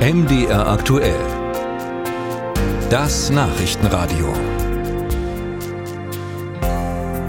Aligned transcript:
MDR 0.00 0.66
aktuell. 0.66 1.20
Das 2.88 3.28
Nachrichtenradio. 3.28 4.32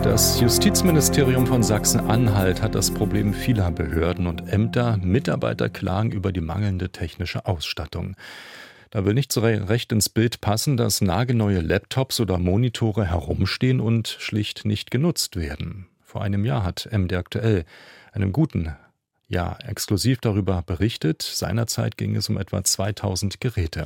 Das 0.03 0.39
Justizministerium 0.39 1.47
von 1.47 1.63
Sachsen-Anhalt 1.63 2.61
hat 2.61 2.73
das 2.73 2.91
Problem 2.91 3.33
vieler 3.33 3.71
Behörden 3.71 4.25
und 4.25 4.47
Ämter. 4.47 4.95
Mitarbeiter 4.95 5.67
klagen 5.67 6.13
über 6.13 6.31
die 6.31 6.39
mangelnde 6.39 6.93
technische 6.93 7.45
Ausstattung. 7.45 8.15
Da 8.89 9.03
will 9.03 9.15
nicht 9.15 9.33
so 9.33 9.41
recht 9.41 9.91
ins 9.91 10.07
Bild 10.07 10.39
passen, 10.39 10.77
dass 10.77 11.01
nagelneue 11.01 11.59
Laptops 11.59 12.21
oder 12.21 12.37
Monitore 12.37 13.05
herumstehen 13.05 13.81
und 13.81 14.07
schlicht 14.07 14.63
nicht 14.63 14.91
genutzt 14.91 15.35
werden. 15.35 15.87
Vor 15.99 16.21
einem 16.21 16.45
Jahr 16.45 16.63
hat 16.63 16.87
MD 16.89 17.15
aktuell 17.15 17.65
einen 18.13 18.31
guten 18.31 18.73
ja 19.31 19.57
exklusiv 19.65 20.19
darüber 20.19 20.61
berichtet. 20.61 21.21
Seinerzeit 21.21 21.97
ging 21.97 22.15
es 22.15 22.29
um 22.29 22.37
etwa 22.37 22.63
2000 22.63 23.39
Geräte. 23.39 23.85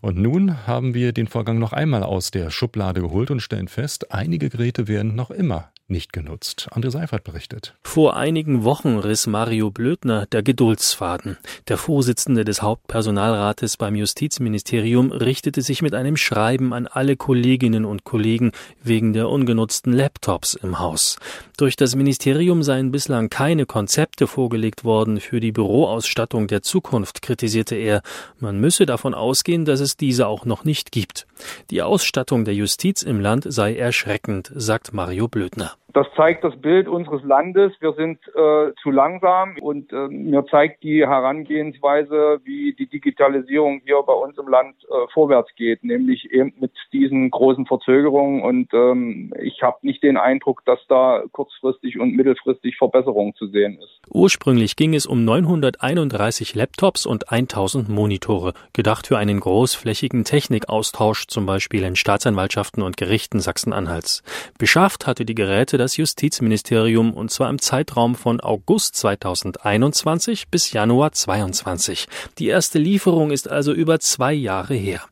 Und 0.00 0.16
nun 0.16 0.66
haben 0.66 0.94
wir 0.94 1.12
den 1.12 1.28
Vorgang 1.28 1.58
noch 1.58 1.72
einmal 1.72 2.02
aus 2.02 2.30
der 2.30 2.50
Schublade 2.50 3.02
geholt 3.02 3.30
und 3.30 3.40
stellen 3.40 3.68
fest, 3.68 4.12
einige 4.12 4.48
Geräte 4.48 4.88
werden 4.88 5.14
noch 5.14 5.30
immer 5.30 5.70
nicht 5.88 6.12
genutzt. 6.12 6.68
André 6.72 6.90
Seifert 6.90 7.24
berichtet. 7.24 7.74
Vor 7.82 8.16
einigen 8.16 8.64
Wochen 8.64 8.98
riss 8.98 9.26
Mario 9.26 9.70
Blödner 9.70 10.26
der 10.26 10.42
Geduldsfaden. 10.42 11.38
Der 11.68 11.78
Vorsitzende 11.78 12.44
des 12.44 12.62
Hauptpersonalrates 12.62 13.76
beim 13.76 13.94
Justizministerium 13.94 15.10
richtete 15.10 15.62
sich 15.62 15.80
mit 15.80 15.94
einem 15.94 16.16
Schreiben 16.16 16.74
an 16.74 16.86
alle 16.86 17.16
Kolleginnen 17.16 17.84
und 17.84 18.04
Kollegen 18.04 18.52
wegen 18.82 19.12
der 19.12 19.28
ungenutzten 19.28 19.92
Laptops 19.92 20.54
im 20.54 20.78
Haus. 20.78 21.18
Durch 21.56 21.76
das 21.76 21.96
Ministerium 21.96 22.62
seien 22.62 22.92
bislang 22.92 23.30
keine 23.30 23.66
Konzepte 23.66 24.26
vorgelegt 24.26 24.84
worden 24.84 25.20
für 25.20 25.40
die 25.40 25.52
Büroausstattung 25.52 26.48
der 26.48 26.62
Zukunft, 26.62 27.22
kritisierte 27.22 27.74
er. 27.74 28.02
Man 28.38 28.60
müsse 28.60 28.86
davon 28.86 29.14
ausgehen, 29.14 29.64
dass 29.64 29.80
es 29.80 29.96
diese 29.96 30.26
auch 30.26 30.44
noch 30.44 30.64
nicht 30.64 30.92
gibt. 30.92 31.26
Die 31.70 31.82
Ausstattung 31.82 32.44
der 32.44 32.54
Justiz 32.54 33.02
im 33.02 33.20
Land 33.20 33.46
sei 33.48 33.74
erschreckend, 33.76 34.52
sagt 34.54 34.92
Mario 34.92 35.28
Blödner. 35.28 35.77
Das 35.98 36.06
zeigt 36.14 36.44
das 36.44 36.54
Bild 36.54 36.86
unseres 36.86 37.24
Landes. 37.24 37.72
Wir 37.80 37.92
sind 37.94 38.20
äh, 38.28 38.72
zu 38.80 38.92
langsam 38.92 39.56
und 39.60 39.92
äh, 39.92 40.06
mir 40.06 40.46
zeigt 40.46 40.84
die 40.84 41.04
Herangehensweise, 41.04 42.38
wie 42.44 42.72
die 42.78 42.86
Digitalisierung 42.88 43.80
hier 43.84 44.00
bei 44.06 44.12
uns 44.12 44.38
im 44.38 44.46
Land 44.46 44.76
äh, 44.84 45.12
vorwärts 45.12 45.50
geht, 45.56 45.82
nämlich 45.82 46.30
eben 46.30 46.54
mit 46.60 46.70
diesen 46.92 47.32
großen 47.32 47.66
Verzögerungen. 47.66 48.42
Und 48.42 48.72
ähm, 48.74 49.34
ich 49.42 49.60
habe 49.64 49.78
nicht 49.82 50.04
den 50.04 50.16
Eindruck, 50.16 50.64
dass 50.66 50.78
da 50.88 51.24
kurzfristig 51.32 51.98
und 51.98 52.14
mittelfristig 52.14 52.76
Verbesserung 52.76 53.34
zu 53.34 53.48
sehen 53.48 53.80
ist. 53.82 54.00
Ursprünglich 54.08 54.76
ging 54.76 54.94
es 54.94 55.04
um 55.04 55.24
931 55.24 56.54
Laptops 56.54 57.06
und 57.06 57.32
1000 57.32 57.88
Monitore, 57.88 58.52
gedacht 58.72 59.08
für 59.08 59.18
einen 59.18 59.40
großflächigen 59.40 60.22
Technikaustausch, 60.22 61.26
zum 61.26 61.44
Beispiel 61.44 61.82
in 61.82 61.96
Staatsanwaltschaften 61.96 62.84
und 62.84 62.96
Gerichten 62.96 63.40
Sachsen-Anhalts. 63.40 64.22
Beschafft 64.60 65.08
hatte 65.08 65.24
die 65.24 65.34
Geräte 65.34 65.76
das 65.76 65.87
Justizministerium 65.96 67.12
und 67.12 67.30
zwar 67.30 67.50
im 67.50 67.60
Zeitraum 67.60 68.14
von 68.14 68.40
August 68.40 68.96
2021 68.96 70.48
bis 70.48 70.72
Januar 70.72 71.12
2022. 71.12 72.06
Die 72.38 72.48
erste 72.48 72.78
Lieferung 72.78 73.30
ist 73.30 73.48
also 73.48 73.72
über 73.72 74.00
zwei 74.00 74.32
Jahre 74.32 74.74
her. 74.74 75.02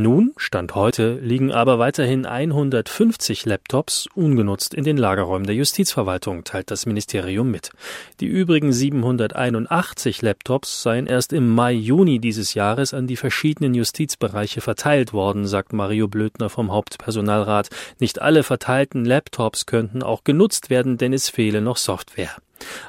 Nun, 0.00 0.32
Stand 0.36 0.76
heute, 0.76 1.14
liegen 1.14 1.50
aber 1.50 1.80
weiterhin 1.80 2.24
150 2.24 3.46
Laptops 3.46 4.08
ungenutzt 4.14 4.72
in 4.72 4.84
den 4.84 4.96
Lagerräumen 4.96 5.44
der 5.44 5.56
Justizverwaltung, 5.56 6.44
teilt 6.44 6.70
das 6.70 6.86
Ministerium 6.86 7.50
mit. 7.50 7.72
Die 8.20 8.28
übrigen 8.28 8.72
781 8.72 10.22
Laptops 10.22 10.84
seien 10.84 11.08
erst 11.08 11.32
im 11.32 11.52
Mai, 11.52 11.72
Juni 11.72 12.20
dieses 12.20 12.54
Jahres 12.54 12.94
an 12.94 13.08
die 13.08 13.16
verschiedenen 13.16 13.74
Justizbereiche 13.74 14.60
verteilt 14.60 15.12
worden, 15.12 15.48
sagt 15.48 15.72
Mario 15.72 16.06
Blödner 16.06 16.48
vom 16.48 16.70
Hauptpersonalrat. 16.70 17.68
Nicht 17.98 18.22
alle 18.22 18.44
verteilten 18.44 19.04
Laptops 19.04 19.66
könnten 19.66 20.04
auch 20.04 20.22
genutzt 20.22 20.70
werden, 20.70 20.96
denn 20.96 21.12
es 21.12 21.28
fehle 21.28 21.60
noch 21.60 21.76
Software. 21.76 22.36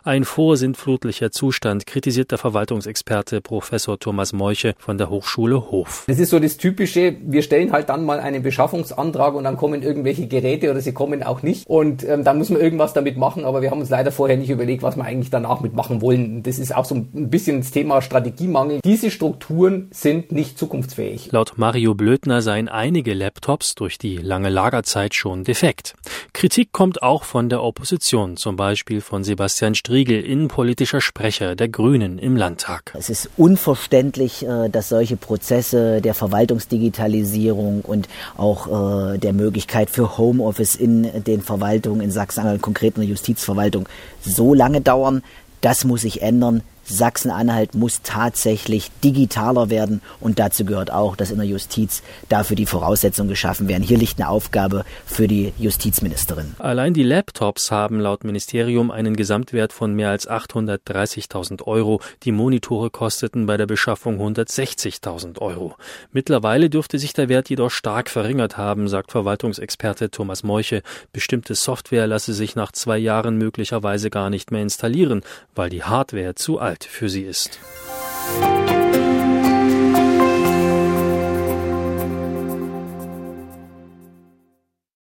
Ein 0.04 0.24
vorsintflutlicher 0.24 1.32
Zustand 1.32 1.86
kritisiert 1.86 2.32
der 2.32 2.38
Verwaltungsexperte 2.38 3.42
Professor 3.42 4.00
Thomas 4.00 4.34
Meuche 4.34 4.76
von 4.78 4.98
der 4.98 5.10
Hochschule 5.10 5.72
Hof. 5.72 6.06
Das 6.08 6.20
ist 6.20 6.30
so 6.30 6.40
das 6.40 6.58
Typische, 6.58 7.16
wir 7.22 7.42
stellen 7.42 7.72
halt 7.72 7.90
dann 7.90 8.06
mal 8.06 8.20
einen 8.20 8.44
Beschaffungsantrag 8.44 9.36
und 9.36 9.44
dann 9.44 9.58
kommen 9.58 9.84
irgendwelche 9.84 10.28
Geräte 10.28 10.72
oder 10.72 10.82
sie 10.82 10.94
kommen 10.94 11.24
auch 11.24 11.44
nicht 11.44 11.68
und 11.68 12.04
ähm, 12.04 12.24
dann 12.24 12.38
muss 12.38 12.50
man 12.50 12.62
irgendwas 12.62 12.94
damit 12.94 13.18
machen, 13.18 13.46
aber 13.46 13.62
wir 13.62 13.72
haben 13.72 13.80
uns 13.80 13.90
leider 13.90 14.12
vorher 14.12 14.38
nicht 14.38 14.50
überlegt, 14.50 14.84
was 14.84 14.96
wir 14.96 15.04
eigentlich 15.04 15.30
danach 15.30 15.62
mitmachen 15.62 16.02
wollen. 16.02 16.44
Das 16.44 16.60
ist 16.60 16.76
auch 16.76 16.86
so 16.86 16.96
ein 16.96 17.30
bisschen 17.30 17.60
das 17.60 17.72
Thema 17.72 18.02
Strategiemangel. 18.02 18.80
Diese 18.84 19.12
Strukturen 19.12 19.90
sind 19.92 20.32
nicht 20.32 20.58
zukunftsfähig. 20.58 21.32
Laut 21.32 21.54
Mario 21.58 21.96
Blödner 21.96 22.42
seien 22.42 22.70
einige 22.70 23.14
Laptops 23.14 23.76
durch 23.76 23.98
die 23.98 24.18
lange 24.18 24.50
Lagerzeit 24.50 25.16
schon 25.16 25.44
defekt. 25.44 25.96
Kritik 26.34 26.72
kommt 26.72 27.04
auch 27.04 27.24
von 27.24 27.50
der 27.50 27.64
Opposition, 27.64 28.38
zum 28.38 28.56
Beispiel 28.56 29.02
von 29.02 29.24
Sebastian 29.24 29.50
Sebastian 29.50 29.76
Striegel, 29.80 30.20
innenpolitischer 30.20 31.00
Sprecher 31.00 31.56
der 31.56 31.70
Grünen 31.70 32.20
im 32.20 32.36
Landtag. 32.36 32.94
Es 32.98 33.10
ist 33.10 33.30
unverständlich, 33.38 34.46
äh, 34.46 34.68
dass 34.68 34.90
solche 34.90 35.16
Prozesse 35.16 36.02
der 36.02 36.14
Verwaltungsdigitalisierung 36.14 37.80
und 37.84 38.10
auch 38.36 39.14
äh, 39.14 39.18
der 39.18 39.32
Möglichkeit 39.32 39.90
für 39.90 40.18
Homeoffice 40.18 40.76
in 40.76 41.24
den 41.24 41.42
Verwaltungen 41.42 42.02
in 42.02 42.12
Sachsen-Anhalt, 42.12 42.62
konkret 42.62 42.96
in 42.98 43.04
der 43.04 43.10
Justizverwaltung, 43.10 43.88
so 44.22 44.54
lange 44.54 44.82
dauern. 44.82 45.24
Das 45.62 45.86
muss 45.86 46.02
sich 46.02 46.22
ändern. 46.24 46.62
Sachsen-Anhalt 46.90 47.76
muss 47.76 48.02
tatsächlich 48.02 48.92
digitaler 49.04 49.70
werden 49.70 50.02
und 50.20 50.40
dazu 50.40 50.66
gehört 50.66 50.92
auch, 50.92 51.16
dass 51.16 51.32
in 51.32 51.38
der 51.38 51.46
Justiz 51.46 52.02
dafür 52.30 52.56
die 52.56 52.66
Voraussetzungen 52.66 53.30
geschaffen 53.30 53.68
werden. 53.68 53.84
Hier 53.84 53.98
liegt 53.98 54.20
eine 54.20 54.30
Aufgabe 54.30 54.84
für 55.06 55.28
die 55.28 55.54
Justizministerin. 55.58 56.56
Allein 56.58 56.94
die 56.94 57.04
Laptops 57.04 57.72
haben 57.72 58.00
laut 58.00 58.24
Ministerium 58.24 58.92
einen 58.92 59.16
Gesamtwert 59.16 59.72
von 59.72 59.94
mehr 59.94 60.10
als 60.10 60.28
830.000 60.28 61.64
Euro. 61.64 62.02
Die 62.24 62.32
Monitore 62.32 62.90
kosteten 62.90 63.46
bei 63.46 63.58
der 63.58 63.68
Beschaffung 63.68 64.20
160.000 64.20 65.40
Euro. 65.40 65.76
Mittlerweile 66.12 66.70
dürfte 66.70 66.98
sich 66.98 67.14
der 67.14 67.30
Wert 67.30 67.50
jedoch 67.50 67.72
stark 67.72 68.10
verringert 68.10 68.58
haben, 68.58 68.88
sagt 68.88 69.12
Verwaltungsexperte 69.12 70.10
Thomas 70.10 70.44
Meuche. 70.44 70.82
Bestimmte 71.14 71.56
Software 71.56 72.08
lasse 72.08 72.34
sich 72.34 72.56
nach 72.56 72.72
zwei 72.72 72.98
Jahren 72.98 73.38
möglicherweise 73.38 74.10
gar 74.10 74.30
nicht 74.30 74.52
mehr 74.52 74.62
installieren, 74.62 75.22
weil 75.54 75.70
die 75.70 75.84
Hardware 75.84 76.36
zu 76.36 76.60
alt 76.60 76.79
für 76.84 77.10
sie 77.10 77.24
ist. 77.24 77.60